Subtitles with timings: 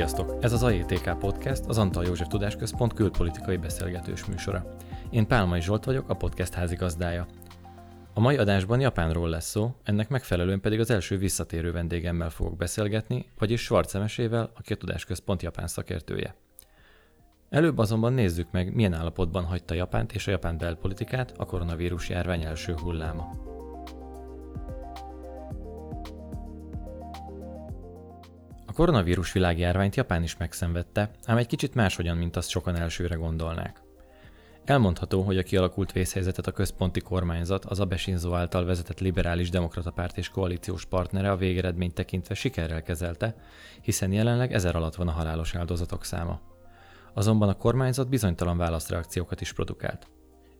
[0.00, 0.36] Sziasztok!
[0.40, 4.76] Ez az AJTK Podcast, az Antal József Tudásközpont külpolitikai beszélgetős műsora.
[5.10, 7.26] Én Pálmai Zsolt vagyok, a podcast házigazdája.
[8.14, 13.26] A mai adásban Japánról lesz szó, ennek megfelelően pedig az első visszatérő vendégemmel fogok beszélgetni,
[13.38, 16.34] vagyis Schwarzemesével, aki a Tudásközpont japán szakértője.
[17.50, 22.42] Előbb azonban nézzük meg, milyen állapotban hagyta Japánt és a japán belpolitikát a koronavírus járvány
[22.42, 23.49] első hulláma.
[28.70, 33.82] A koronavírus világjárványt Japán is megszenvedte, ám egy kicsit máshogyan, mint azt sokan elsőre gondolnák.
[34.64, 39.90] Elmondható, hogy a kialakult vészhelyzetet a központi kormányzat, az Abe Shinzo által vezetett liberális demokrata
[39.90, 43.34] párt és koalíciós partnere a végeredményt tekintve sikerrel kezelte,
[43.82, 46.40] hiszen jelenleg ezer alatt van a halálos áldozatok száma.
[47.14, 50.06] Azonban a kormányzat bizonytalan válaszreakciókat is produkált.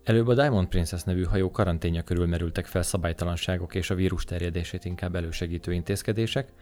[0.04, 4.84] Előbb a Diamond Princess nevű hajó karanténja körül merültek fel szabálytalanságok és a vírus terjedését
[4.84, 6.52] inkább elősegítő intézkedések,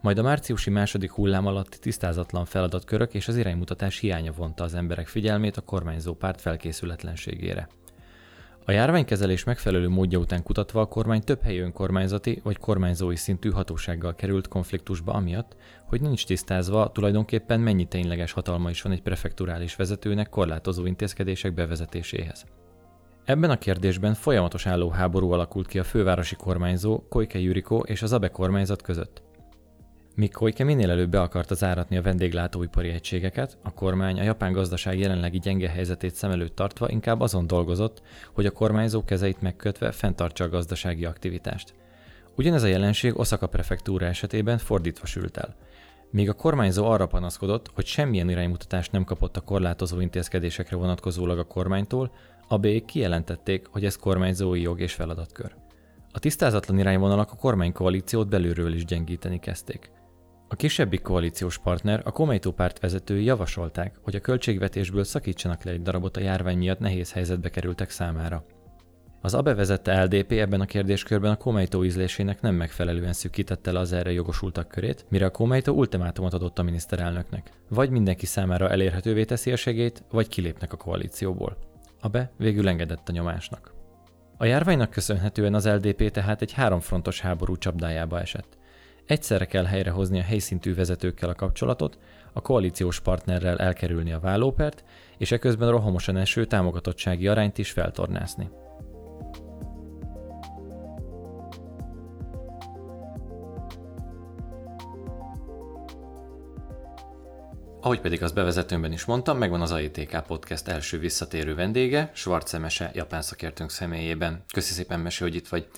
[0.00, 5.06] majd a márciusi második hullám alatt tisztázatlan feladatkörök és az iránymutatás hiánya vonta az emberek
[5.06, 7.68] figyelmét a kormányzó párt felkészületlenségére.
[8.64, 14.14] A járványkezelés megfelelő módja után kutatva a kormány több helyi önkormányzati vagy kormányzói szintű hatósággal
[14.14, 20.28] került konfliktusba amiatt, hogy nincs tisztázva tulajdonképpen mennyi tényleges hatalma is van egy prefekturális vezetőnek
[20.28, 22.44] korlátozó intézkedések bevezetéséhez.
[23.24, 28.12] Ebben a kérdésben folyamatos álló háború alakult ki a fővárosi kormányzó Koike Juriko és az
[28.12, 29.27] Abe kormányzat között.
[30.18, 34.98] Míg Koike minél előbb be akarta záratni a vendéglátóipari egységeket, a kormány a japán gazdaság
[34.98, 38.02] jelenlegi gyenge helyzetét szem előtt tartva inkább azon dolgozott,
[38.32, 41.74] hogy a kormányzó kezeit megkötve fenntartsa a gazdasági aktivitást.
[42.36, 45.54] Ugyanez a jelenség Osaka prefektúra esetében fordítva sült el.
[46.10, 51.44] Míg a kormányzó arra panaszkodott, hogy semmilyen iránymutatást nem kapott a korlátozó intézkedésekre vonatkozólag a
[51.44, 52.12] kormánytól,
[52.48, 55.54] a B kijelentették, hogy ez kormányzói jog és feladatkör.
[56.12, 59.96] A tisztázatlan irányvonalak a kormánykoalíciót belülről is gyengíteni kezdték.
[60.50, 65.82] A kisebbik koalíciós partner, a Komeito párt vezetői javasolták, hogy a költségvetésből szakítsanak le egy
[65.82, 68.44] darabot a járvány miatt nehéz helyzetbe kerültek számára.
[69.20, 73.92] Az ABE vezette LDP ebben a kérdéskörben a Komeito ízlésének nem megfelelően szűkítette le az
[73.92, 77.50] erre jogosultak körét, mire a Komeito ultimátumot adott a miniszterelnöknek.
[77.68, 81.56] Vagy mindenki számára elérhetővé teszi a segét, vagy kilépnek a koalícióból.
[82.00, 83.74] ABE végül engedett a nyomásnak.
[84.36, 88.58] A járványnak köszönhetően az LDP tehát egy háromfrontos háború csapdájába esett.
[89.08, 91.98] Egyszerre kell helyrehozni a helyszintű vezetőkkel a kapcsolatot,
[92.32, 94.84] a koalíciós partnerrel elkerülni a vállópert,
[95.18, 98.50] és eközben rohamosan eső támogatottsági arányt is feltornázni.
[107.80, 112.90] Ahogy pedig az bevezetőmben is mondtam, megvan az AITK Podcast első visszatérő vendége, Schwarze Mese,
[112.94, 114.44] japán szakértőnk személyében.
[114.52, 115.68] Köszi szépen, Mese, hogy itt vagy.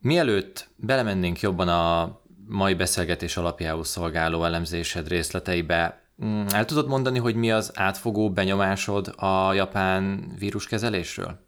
[0.00, 7.34] Mielőtt belemennénk jobban a mai beszélgetés alapjául szolgáló elemzésed részleteibe, mm, el tudod mondani, hogy
[7.34, 11.38] mi az átfogó benyomásod a japán víruskezelésről?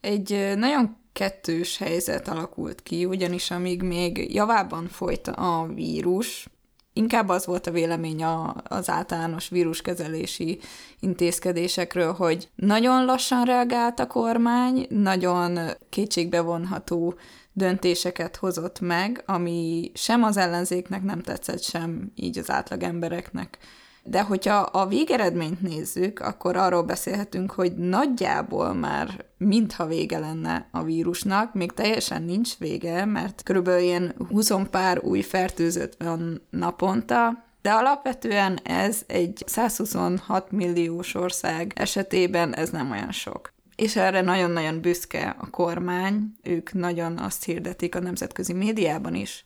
[0.00, 6.48] Egy nagyon kettős helyzet alakult ki, ugyanis amíg még javában folyt a vírus,
[6.96, 8.24] inkább az volt a vélemény
[8.64, 10.58] az általános víruskezelési
[11.00, 17.14] intézkedésekről, hogy nagyon lassan reagált a kormány, nagyon kétségbevonható
[17.56, 23.58] döntéseket hozott meg, ami sem az ellenzéknek nem tetszett, sem így az átlag embereknek.
[24.02, 30.82] De hogyha a végeredményt nézzük, akkor arról beszélhetünk, hogy nagyjából már mintha vége lenne a
[30.82, 37.70] vírusnak, még teljesen nincs vége, mert körülbelül ilyen 20 pár új fertőzött van naponta, de
[37.70, 45.36] alapvetően ez egy 126 milliós ország esetében ez nem olyan sok és erre nagyon-nagyon büszke
[45.38, 49.44] a kormány, ők nagyon azt hirdetik a nemzetközi médiában is,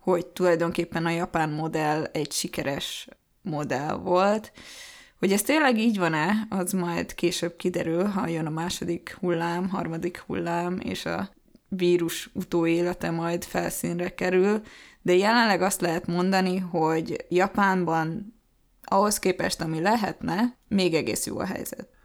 [0.00, 3.08] hogy tulajdonképpen a japán modell egy sikeres
[3.42, 4.52] modell volt.
[5.18, 10.18] Hogy ez tényleg így van-e, az majd később kiderül, ha jön a második hullám, harmadik
[10.18, 11.30] hullám, és a
[11.68, 14.62] vírus utóélete majd felszínre kerül,
[15.02, 18.34] de jelenleg azt lehet mondani, hogy Japánban
[18.82, 21.95] ahhoz képest, ami lehetne, még egész jó a helyzet.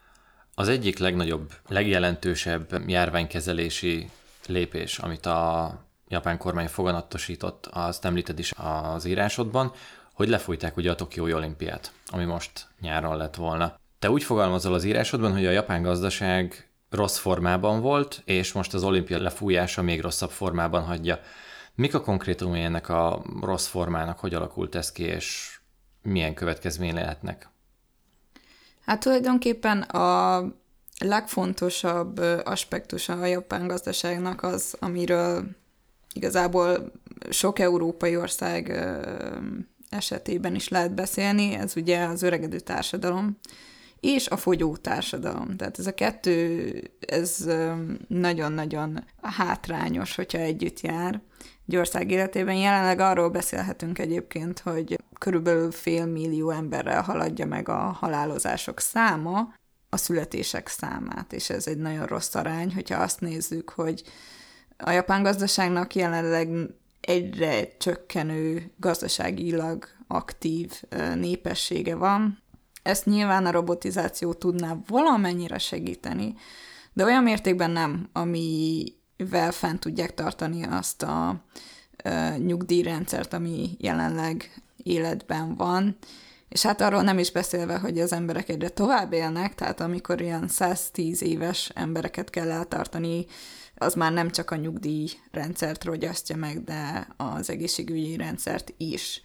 [0.56, 4.10] Az egyik legnagyobb, legjelentősebb járványkezelési
[4.48, 5.74] lépés, amit a
[6.08, 9.74] japán kormány foganatosított, azt említed is az írásodban,
[10.14, 13.80] hogy lefújták ugye a Tokiói olimpiát, ami most nyáron lett volna.
[14.00, 18.84] Te úgy fogalmazol az írásodban, hogy a japán gazdaság rossz formában volt, és most az
[18.84, 21.20] olimpia lefújása még rosszabb formában hagyja.
[21.76, 25.60] Mik a konkrétumai ennek a rossz formának, hogy alakult ez ki, és
[26.02, 27.50] milyen következmény lehetnek?
[28.86, 30.46] Hát tulajdonképpen a
[31.00, 35.44] legfontosabb aspektus a japán gazdaságnak az, amiről
[36.14, 36.92] igazából
[37.30, 38.84] sok európai ország
[39.90, 43.38] esetében is lehet beszélni, ez ugye az öregedő társadalom,
[44.00, 45.56] és a fogyó társadalom.
[45.58, 47.48] Tehát ez a kettő, ez
[48.08, 51.22] nagyon-nagyon hátrányos, hogyha együtt jár
[51.66, 52.56] egy életében.
[52.56, 59.54] Jelenleg arról beszélhetünk egyébként, hogy körülbelül fél millió emberrel haladja meg a halálozások száma
[59.90, 64.04] a születések számát, és ez egy nagyon rossz arány, hogyha azt nézzük, hogy
[64.78, 66.50] a japán gazdaságnak jelenleg
[67.02, 70.82] egyre csökkenő gazdaságilag aktív
[71.16, 72.44] népessége van.
[72.84, 76.36] Ezt nyilván a robotizáció tudná valamennyire segíteni,
[76.94, 78.10] de olyan mértékben nem,
[79.22, 81.44] amivel fent tudják tartani azt a
[82.38, 85.98] nyugdíjrendszert, ami jelenleg életben van.
[86.50, 90.48] És hát arról nem is beszélve, hogy az emberek egyre tovább élnek, tehát amikor ilyen
[90.48, 93.26] 110 éves embereket kell eltartani
[93.76, 99.22] az már nem csak a nyugdíjrendszert rogyasztja meg, de az egészségügyi rendszert is.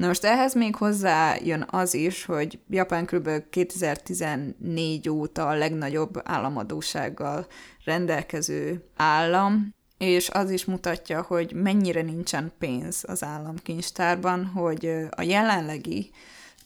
[0.00, 3.30] Na most ehhez még hozzá jön az is, hogy Japán kb.
[3.50, 7.46] 2014 óta a legnagyobb államadósággal
[7.84, 16.10] rendelkező állam, és az is mutatja, hogy mennyire nincsen pénz az államkincstárban, hogy a jelenlegi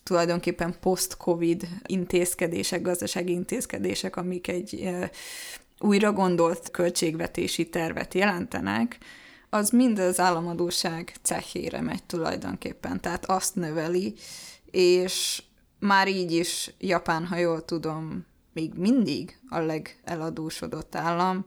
[0.03, 4.89] tulajdonképpen post-covid intézkedések, gazdasági intézkedések, amik egy
[5.79, 8.99] újra gondolt költségvetési tervet jelentenek,
[9.55, 14.15] az mind az államadóság cehére megy tulajdonképpen, tehát azt növeli,
[14.71, 15.43] és
[15.79, 21.47] már így is Japán, ha jól tudom, még mindig a legeladósodott állam,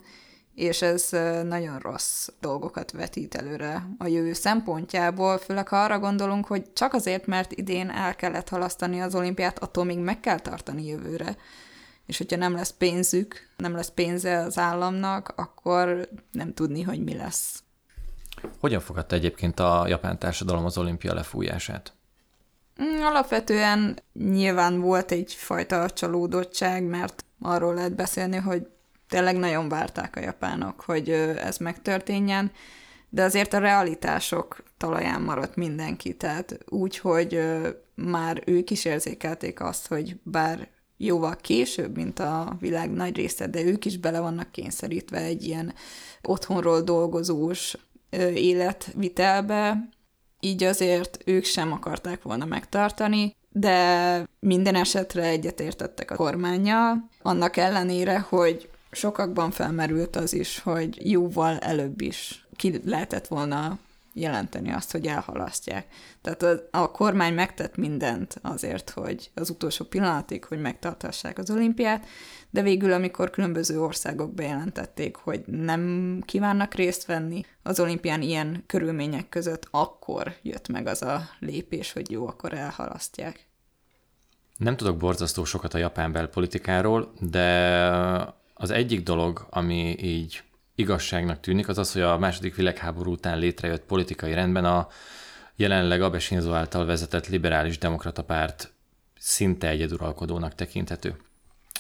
[0.56, 1.10] és ez
[1.44, 7.26] nagyon rossz dolgokat vetít előre a jövő szempontjából, főleg ha arra gondolunk, hogy csak azért,
[7.26, 11.38] mert idén el kellett halasztani az olimpiát, attól még meg kell tartani jövőre
[12.06, 17.14] és hogyha nem lesz pénzük, nem lesz pénze az államnak, akkor nem tudni, hogy mi
[17.14, 17.64] lesz.
[18.60, 21.94] Hogyan fogadta egyébként a japán társadalom az olimpia lefújását?
[22.84, 28.68] Mm, alapvetően nyilván volt egyfajta csalódottság, mert arról lehet beszélni, hogy
[29.10, 32.52] tényleg nagyon várták a japánok, hogy ez megtörténjen,
[33.10, 37.42] de azért a realitások talaján maradt mindenki, tehát úgy, hogy
[37.96, 40.68] már ők is érzékelték azt, hogy bár
[40.98, 45.74] jóval később, mint a világ nagy része, de ők is bele vannak kényszerítve egy ilyen
[46.22, 47.78] otthonról dolgozós
[48.34, 49.90] életvitelbe,
[50.40, 58.20] így azért ők sem akarták volna megtartani, de minden esetre egyetértettek a kormányjal, annak ellenére,
[58.20, 63.80] hogy sokakban felmerült az is, hogy jóval előbb is ki lehetett volna
[64.20, 65.88] jelenteni azt, hogy elhalasztják.
[66.22, 72.06] Tehát a, a kormány megtett mindent azért, hogy az utolsó pillanatig, hogy megtartassák az olimpiát,
[72.50, 79.30] de végül, amikor különböző országok bejelentették, hogy nem kívánnak részt venni az olimpián ilyen körülmények
[79.30, 83.46] között, akkor jött meg az a lépés, hogy jó, akkor elhalasztják.
[84.58, 87.48] Nem tudok borzasztó sokat a japán belpolitikáról, de
[88.54, 90.44] az egyik dolog, ami így
[90.78, 94.88] igazságnak tűnik, az az, hogy a második világháború után létrejött politikai rendben a
[95.56, 98.72] jelenleg Abe Shinzo által vezetett liberális demokrata párt
[99.20, 101.16] szinte egyeduralkodónak tekinthető.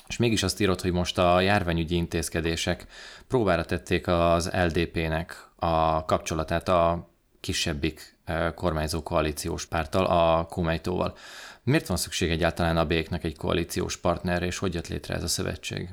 [0.07, 2.86] És mégis azt írott, hogy most a járványügyi intézkedések
[3.27, 8.17] próbára tették az LDP-nek a kapcsolatát a kisebbik
[8.55, 11.17] kormányzó koalíciós párttal, a Kumeitóval.
[11.63, 15.27] Miért van szükség egyáltalán a béknek egy koalíciós partnerre, és hogy jött létre ez a
[15.27, 15.89] szövetség?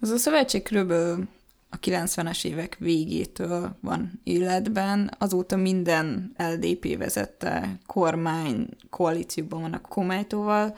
[0.00, 1.28] Ez a szövetség körülbelül
[1.74, 10.76] a 90-es évek végétől van életben, azóta minden LDP vezette kormány koalícióban van a Komájtóval.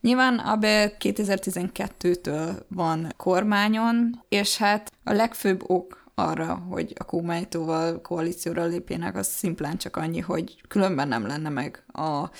[0.00, 8.64] Nyilván Abe 2012-től van kormányon, és hát a legfőbb ok arra, hogy a Komájtóval koalícióra
[8.64, 12.30] lépjenek, az szimplán csak annyi, hogy különben nem lenne meg a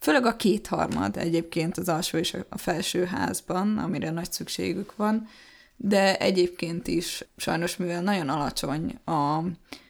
[0.00, 5.28] Főleg a kétharmad egyébként az alsó és a felső házban, amire nagy szükségük van
[5.80, 9.42] de egyébként is sajnos, mivel nagyon alacsony a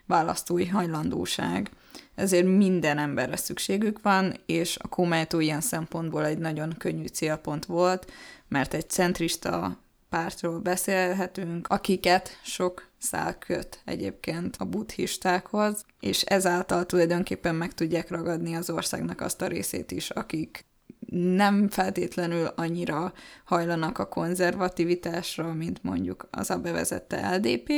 [0.07, 1.71] választói hajlandóság,
[2.15, 8.13] ezért minden emberre szükségük van, és a Kometó ilyen szempontból egy nagyon könnyű célpont volt,
[8.49, 9.79] mert egy centrista
[10.09, 18.55] pártról beszélhetünk, akiket sok szál köt egyébként a buddhistákhoz, és ezáltal tulajdonképpen meg tudják ragadni
[18.55, 20.67] az országnak azt a részét is, akik
[21.13, 23.13] nem feltétlenül annyira
[23.45, 27.73] hajlanak a konzervativitásra, mint mondjuk az a bevezette LDP,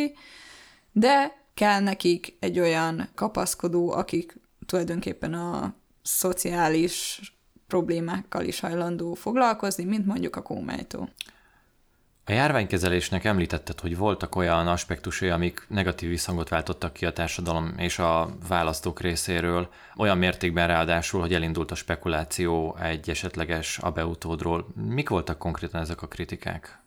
[0.92, 7.20] de kell nekik egy olyan kapaszkodó, akik tulajdonképpen a szociális
[7.66, 11.08] problémákkal is hajlandó foglalkozni, mint mondjuk a kómejtó.
[12.30, 17.98] A járványkezelésnek említetted, hogy voltak olyan aspektusai, amik negatív visszhangot váltottak ki a társadalom és
[17.98, 24.66] a választók részéről, olyan mértékben ráadásul, hogy elindult a spekuláció egy esetleges abeutódról.
[24.74, 26.80] Mik voltak konkrétan ezek a kritikák?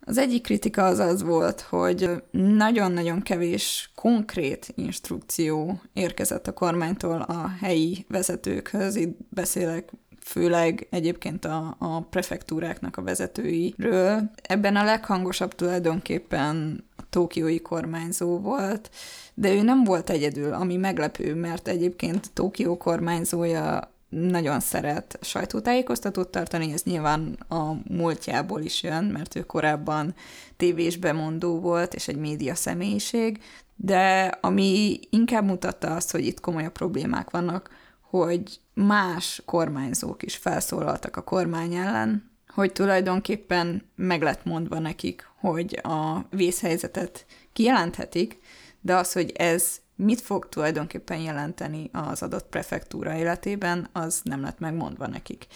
[0.00, 7.48] Az egyik kritika az az volt, hogy nagyon-nagyon kevés konkrét instrukció érkezett a kormánytól a
[7.60, 8.96] helyi vezetőkhöz.
[8.96, 9.92] Itt beszélek
[10.26, 14.30] főleg egyébként a, a prefektúráknak a vezetőiről.
[14.42, 18.90] Ebben a leghangosabb tulajdonképpen a tókiói kormányzó volt,
[19.34, 26.72] de ő nem volt egyedül, ami meglepő, mert egyébként Tókió kormányzója nagyon szeret sajtótájékoztatót tartani,
[26.72, 30.14] ez nyilván a múltjából is jön, mert ő korábban
[30.56, 33.40] tévés bemondó volt, és egy média személyiség,
[33.76, 41.16] de ami inkább mutatta azt, hogy itt komolyabb problémák vannak, hogy más kormányzók is felszólaltak
[41.16, 48.38] a kormány ellen, hogy tulajdonképpen meg lett mondva nekik, hogy a vészhelyzetet kijelenthetik,
[48.80, 54.58] de az, hogy ez mit fog tulajdonképpen jelenteni az adott prefektúra életében, az nem lett
[54.58, 55.46] megmondva nekik.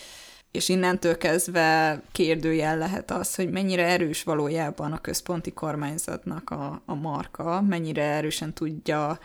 [0.50, 6.94] És innentől kezdve kérdőjel lehet az, hogy mennyire erős valójában a központi kormányzatnak a, a
[6.94, 9.18] marka, mennyire erősen tudja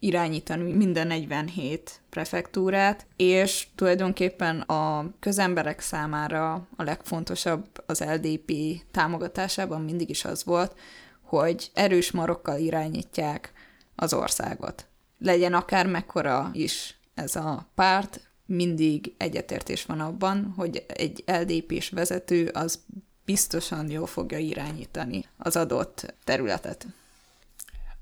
[0.00, 8.52] irányítani minden 47 prefektúrát, és tulajdonképpen a közemberek számára a legfontosabb az LDP
[8.90, 10.74] támogatásában mindig is az volt,
[11.22, 13.52] hogy erős marokkal irányítják
[13.96, 14.86] az országot.
[15.18, 22.46] Legyen akár mekkora is ez a párt, mindig egyetértés van abban, hogy egy LDP-s vezető
[22.46, 22.80] az
[23.24, 26.86] biztosan jól fogja irányítani az adott területet.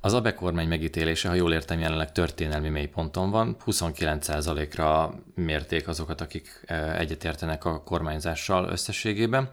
[0.00, 3.56] Az ABE kormány megítélése, ha jól értem, jelenleg történelmi mélyponton van.
[3.66, 9.50] 29%-ra mérték azokat, akik e, egyetértenek a kormányzással összességében.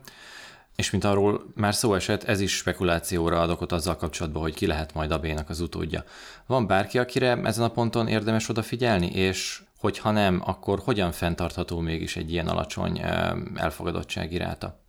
[0.76, 4.68] És mint arról már szó esett, ez is spekulációra ad okot azzal kapcsolatban, hogy ki
[4.68, 6.04] lehet majd Abénak az utódja.
[6.46, 12.16] Van bárki, akire ezen a ponton érdemes odafigyelni, és hogyha nem, akkor hogyan fenntartható mégis
[12.16, 14.85] egy ilyen alacsony e, elfogadottsági ráta?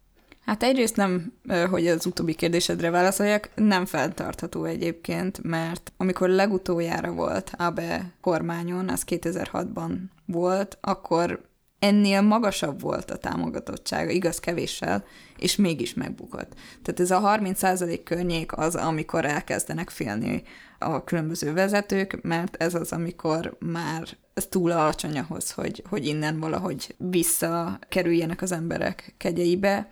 [0.46, 1.32] Hát egyrészt nem,
[1.70, 9.02] hogy az utóbbi kérdésedre válaszoljak, nem fenntartható egyébként, mert amikor legutoljára volt Abe kormányon, az
[9.06, 9.92] 2006-ban
[10.26, 11.48] volt, akkor
[11.78, 15.04] ennél magasabb volt a támogatottsága, igaz kevéssel,
[15.38, 16.52] és mégis megbukott.
[16.82, 20.42] Tehát ez a 30% környék az, amikor elkezdenek félni
[20.78, 26.40] a különböző vezetők, mert ez az, amikor már ez túl alacsony ahhoz, hogy, hogy innen
[26.40, 29.88] valahogy visszakerüljenek az emberek kegyeibe.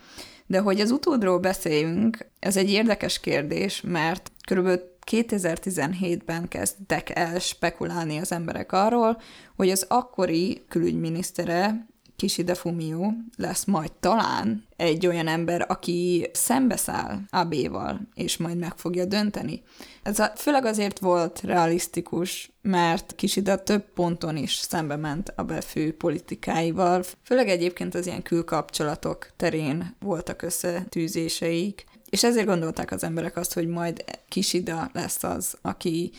[0.47, 8.19] De hogy az utódról beszéljünk, ez egy érdekes kérdés, mert körülbelül 2017-ben kezdtek el spekulálni
[8.19, 9.21] az emberek arról,
[9.57, 11.87] hogy az akkori külügyminisztere,
[12.25, 19.05] Kishida Fumio lesz majd talán egy olyan ember, aki szembeszáll AB-val, és majd meg fogja
[19.05, 19.63] dönteni.
[20.03, 25.97] Ez a, főleg azért volt realisztikus, mert Kishida több ponton is szembe ment a befő
[25.97, 33.53] politikáival, főleg egyébként az ilyen külkapcsolatok terén voltak összetűzéseik, és ezért gondolták az emberek azt,
[33.55, 36.11] hogy majd Kishida lesz az, aki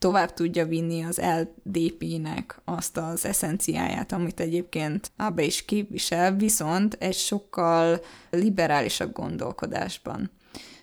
[0.00, 7.14] tovább tudja vinni az LDP-nek azt az eszenciáját, amit egyébként Abe is képvisel, viszont egy
[7.14, 10.30] sokkal liberálisabb gondolkodásban.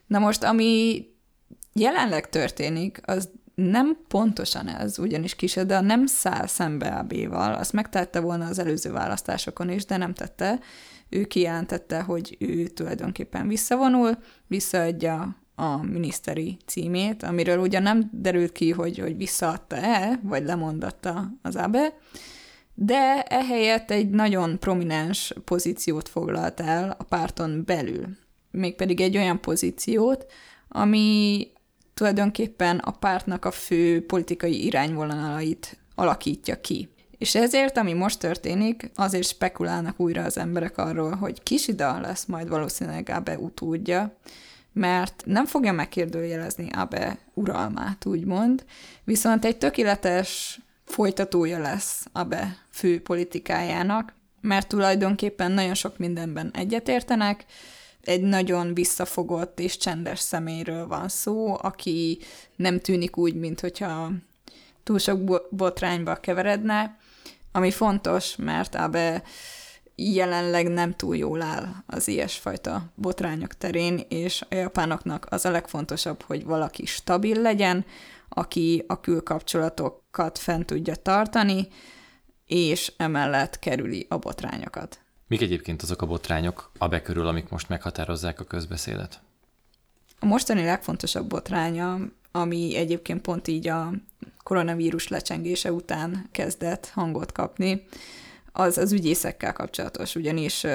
[0.08, 1.06] Na most, ami
[1.74, 8.46] jelenleg történik, az nem pontosan ez, ugyanis Kiseda nem száll szembe AB-val, azt megtette volna
[8.46, 10.60] az előző választásokon is, de nem tette.
[11.10, 18.72] Ő kijelentette, hogy ő tulajdonképpen visszavonul, visszaadja a miniszteri címét, amiről ugyan nem derült ki,
[18.72, 21.94] hogy, hogy visszaadta-e, vagy lemondatta az ABE,
[22.74, 28.06] de ehelyett egy nagyon prominens pozíciót foglalt el a párton belül.
[28.52, 30.26] Mégpedig egy olyan pozíciót,
[30.68, 31.48] ami
[31.94, 36.90] tulajdonképpen a pártnak a fő politikai irányvonalait alakítja ki.
[37.18, 42.50] És ezért, ami most történik, azért spekulálnak újra az emberek arról, hogy Kisida lesz majd
[42.50, 44.18] valószínűleg Abe utódja,
[44.78, 48.66] mert nem fogja megkérdőjelezni Abe uralmát, úgymond,
[49.04, 57.46] viszont egy tökéletes folytatója lesz Abe fő politikájának, mert tulajdonképpen nagyon sok mindenben egyetértenek,
[58.02, 62.20] egy nagyon visszafogott és csendes személyről van szó, aki
[62.56, 64.12] nem tűnik úgy, mint hogyha
[64.84, 66.98] túl sok botrányba keveredne,
[67.52, 69.24] ami fontos, mert Abe
[70.00, 76.22] jelenleg nem túl jól áll az ilyesfajta botrányok terén, és a japánoknak az a legfontosabb,
[76.22, 77.86] hogy valaki stabil legyen,
[78.30, 81.68] aki a külkapcsolatokat fent tudja tartani,
[82.46, 85.00] és emellett kerüli a botrányokat.
[85.28, 89.22] Mik egyébként azok a botrányok a bekörül, amik most meghatározzák a közbeszédet?
[90.20, 92.00] A mostani legfontosabb botránya,
[92.32, 93.92] ami egyébként pont így a
[94.44, 97.86] koronavírus lecsengése után kezdett hangot kapni,
[98.60, 100.66] az az ügyészekkel kapcsolatos, ugyanis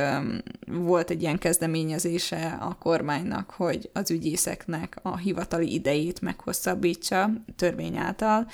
[0.66, 8.46] volt egy ilyen kezdeményezése a kormánynak, hogy az ügyészeknek a hivatali idejét meghosszabbítsa törvény által,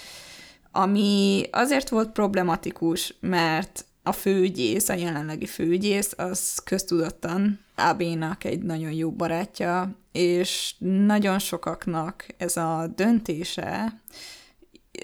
[0.72, 8.92] ami azért volt problematikus, mert a főügyész, a jelenlegi főügyész, az köztudottan AB-nak egy nagyon
[8.92, 14.00] jó barátja, és nagyon sokaknak ez a döntése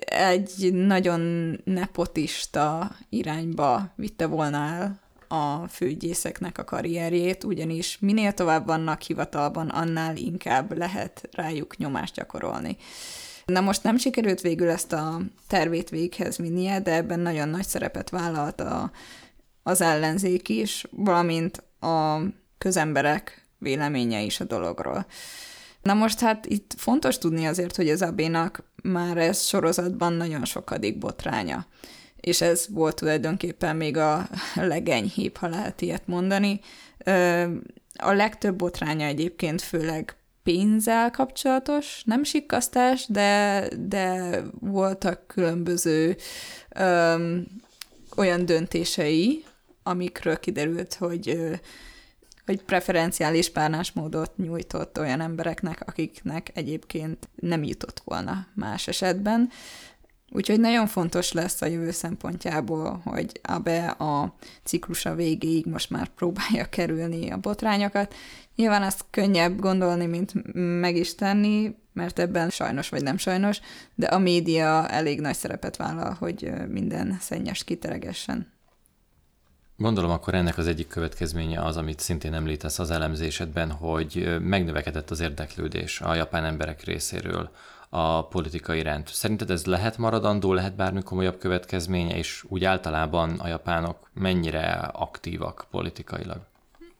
[0.07, 1.21] egy nagyon
[1.65, 10.17] nepotista irányba vitte volna el a főügyészeknek a karrierjét, ugyanis minél tovább vannak hivatalban, annál
[10.17, 12.77] inkább lehet rájuk nyomást gyakorolni.
[13.45, 18.11] Na most nem sikerült végül ezt a tervét véghez vinnie, de ebben nagyon nagy szerepet
[18.11, 18.91] vállalt a,
[19.63, 22.19] az ellenzék is, valamint a
[22.59, 25.07] közemberek véleménye is a dologról.
[25.85, 30.99] Na most hát itt fontos tudni azért, hogy az AB-nak már ez sorozatban nagyon sokadik
[30.99, 31.67] botránya.
[32.21, 36.61] És ez volt tulajdonképpen még a legenyhébb, ha lehet ilyet mondani.
[37.95, 46.17] A legtöbb botránya egyébként főleg pénzzel kapcsolatos, nem sikkasztás, de, de voltak különböző
[46.76, 47.47] öm,
[48.17, 49.45] olyan döntései,
[49.83, 51.50] amikről kiderült, hogy
[52.47, 59.51] hogy preferenciális bánásmódot nyújtott olyan embereknek, akiknek egyébként nem jutott volna más esetben.
[60.31, 66.65] Úgyhogy nagyon fontos lesz a jövő szempontjából, hogy Abe a ciklusa végéig most már próbálja
[66.77, 68.15] kerülni a botrányokat.
[68.57, 70.33] Nyilván azt könnyebb gondolni, mint
[70.81, 73.61] meg is tenni, mert ebben sajnos vagy nem sajnos,
[73.95, 78.53] de a média elég nagy szerepet vállal, hogy minden szennyes kiteregessen.
[79.76, 85.21] Gondolom akkor ennek az egyik következménye az, amit szintén említesz az elemzésedben, hogy megnövekedett az
[85.21, 87.50] érdeklődés a japán emberek részéről
[87.89, 89.08] a politika iránt.
[89.08, 95.67] Szerinted ez lehet maradandó, lehet bármi komolyabb következménye, és úgy általában a japánok mennyire aktívak
[95.71, 96.39] politikailag?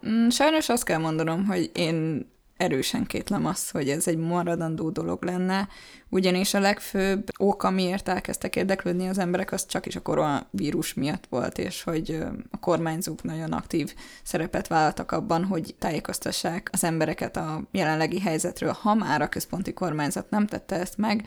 [0.09, 5.25] Mm, sajnos azt kell mondanom, hogy én erősen kétlem azt, hogy ez egy maradandó dolog
[5.25, 5.69] lenne,
[6.09, 11.27] ugyanis a legfőbb ok, miért elkezdtek érdeklődni az emberek, az csak is a koronavírus miatt
[11.29, 12.19] volt, és hogy
[12.51, 18.95] a kormányzók nagyon aktív szerepet vállaltak abban, hogy tájékoztassák az embereket a jelenlegi helyzetről, ha
[18.95, 21.25] már a központi kormányzat nem tette ezt meg,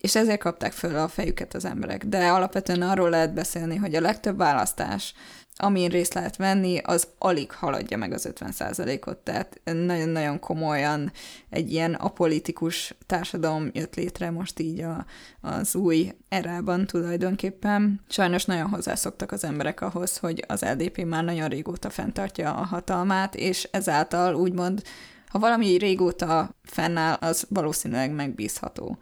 [0.00, 2.04] és ezért kapták föl a fejüket az emberek.
[2.04, 5.14] De alapvetően arról lehet beszélni, hogy a legtöbb választás
[5.62, 11.12] amin részt lehet venni, az alig haladja meg az 50%-ot, tehát nagyon-nagyon komolyan
[11.50, 15.04] egy ilyen apolitikus társadalom jött létre most így a,
[15.40, 18.00] az új erában tulajdonképpen.
[18.08, 23.34] Sajnos nagyon hozzászoktak az emberek ahhoz, hogy az LDP már nagyon régóta fenntartja a hatalmát,
[23.34, 24.82] és ezáltal úgymond,
[25.26, 28.98] ha valami régóta fennáll, az valószínűleg megbízható.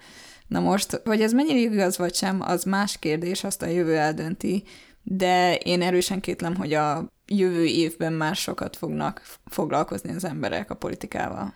[0.48, 4.62] Na most, hogy ez mennyire igaz vagy sem, az más kérdés, azt a jövő eldönti,
[5.02, 10.74] de én erősen kétlem, hogy a jövő évben már sokat fognak foglalkozni az emberek a
[10.74, 11.54] politikával.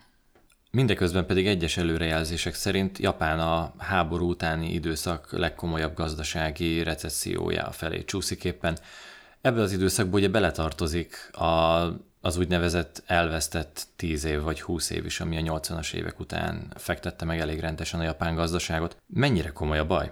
[0.71, 8.43] Mindeközben pedig egyes előrejelzések szerint Japán a háború utáni időszak legkomolyabb gazdasági recessziója felé csúszik
[8.43, 8.77] éppen.
[9.41, 11.83] Ebbe az időszakban ugye beletartozik a,
[12.25, 17.25] az úgynevezett elvesztett 10 év vagy 20 év is, ami a 80-as évek után fektette
[17.25, 18.97] meg elég rendesen a japán gazdaságot.
[19.07, 20.11] Mennyire komoly a baj?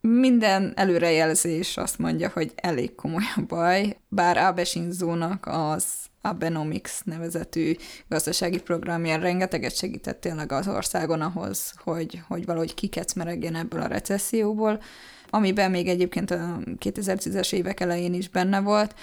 [0.00, 5.84] Minden előrejelzés azt mondja, hogy elég komoly a baj, bár Abe Shinzo-nak az
[6.20, 7.76] Abenomics nevezetű
[8.08, 14.82] gazdasági programja rengeteget segített tényleg az országon ahhoz, hogy, hogy valahogy kikecmeregjen ebből a recesszióból,
[15.30, 18.94] amiben még egyébként a 2010-es évek elején is benne volt,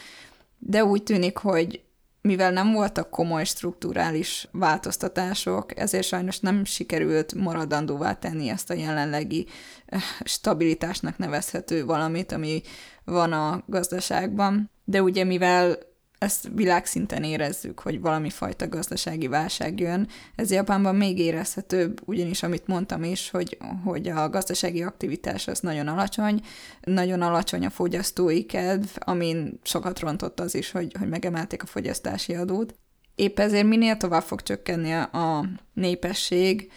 [0.60, 1.86] de úgy tűnik, hogy
[2.28, 9.48] mivel nem voltak komoly strukturális változtatások, ezért sajnos nem sikerült maradandóvá tenni ezt a jelenlegi
[9.86, 12.62] eh, stabilitásnak nevezhető valamit, ami
[13.04, 14.72] van a gazdaságban.
[14.84, 15.78] De ugye mivel
[16.18, 20.08] ezt világszinten érezzük, hogy valami fajta gazdasági válság jön.
[20.36, 25.88] Ez Japánban még érezhetőbb, ugyanis amit mondtam is, hogy, hogy a gazdasági aktivitás az nagyon
[25.88, 26.42] alacsony,
[26.82, 32.36] nagyon alacsony a fogyasztói kedv, amin sokat rontott az is, hogy, hogy megemelték a fogyasztási
[32.36, 32.76] adót.
[33.16, 36.72] Épp ezért minél tovább fog csökkenni a népesség,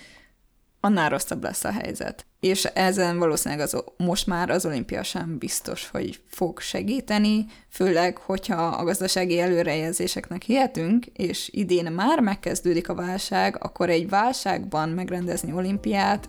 [0.81, 2.27] annál rosszabb lesz a helyzet.
[2.41, 8.63] És ezen valószínűleg az, most már az olimpia sem biztos, hogy fog segíteni, főleg, hogyha
[8.63, 16.29] a gazdasági előrejelzéseknek hihetünk, és idén már megkezdődik a válság, akkor egy válságban megrendezni olimpiát,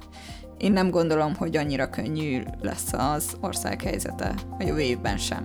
[0.61, 5.43] én nem gondolom, hogy annyira könnyű lesz az ország helyzete a jövő évben sem.